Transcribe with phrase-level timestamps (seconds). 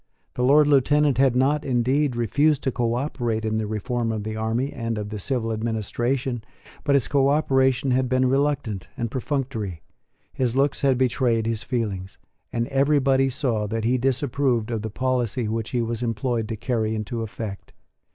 [0.33, 4.73] The Lord Lieutenant had not, indeed, refused to cooperate in the reform of the army
[4.73, 6.43] and of the civil administration;
[6.83, 9.83] but his cooperation had been reluctant and perfunctory:
[10.33, 12.17] his looks had betrayed his feelings;
[12.51, 16.95] and everybody saw that he disapproved of the policy which he was employed to carry
[16.95, 17.71] into effect.